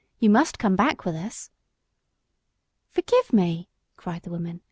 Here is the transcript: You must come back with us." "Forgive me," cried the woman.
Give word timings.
You 0.17 0.31
must 0.31 0.57
come 0.57 0.75
back 0.75 1.05
with 1.05 1.13
us." 1.13 1.51
"Forgive 2.89 3.31
me," 3.31 3.69
cried 3.97 4.23
the 4.23 4.31
woman. 4.31 4.59